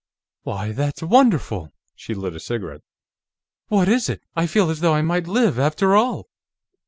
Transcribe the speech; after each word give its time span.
"Why, 0.41 0.71
that's 0.71 1.03
wonderful!" 1.03 1.71
She 1.95 2.15
lit 2.15 2.35
a 2.35 2.39
cigarette. 2.39 2.81
"What 3.67 3.87
is 3.87 4.09
it? 4.09 4.23
I 4.35 4.47
feel 4.47 4.71
as 4.71 4.79
though 4.79 4.95
I 4.95 5.03
might 5.03 5.27
live, 5.27 5.59
after 5.59 5.95
all." 5.95 6.27